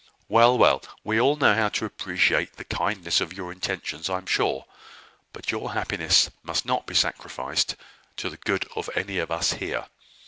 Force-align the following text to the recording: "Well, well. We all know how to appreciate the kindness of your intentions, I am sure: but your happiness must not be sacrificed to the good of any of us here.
"Well, 0.27 0.57
well. 0.57 0.81
We 1.03 1.21
all 1.21 1.35
know 1.35 1.53
how 1.53 1.69
to 1.69 1.85
appreciate 1.85 2.53
the 2.55 2.63
kindness 2.63 3.21
of 3.21 3.33
your 3.33 3.51
intentions, 3.51 4.09
I 4.09 4.17
am 4.17 4.25
sure: 4.25 4.65
but 5.31 5.51
your 5.51 5.73
happiness 5.73 6.31
must 6.41 6.65
not 6.65 6.87
be 6.87 6.95
sacrificed 6.95 7.75
to 8.17 8.27
the 8.27 8.37
good 8.37 8.67
of 8.75 8.89
any 8.95 9.19
of 9.19 9.29
us 9.29 9.53
here. 9.53 9.85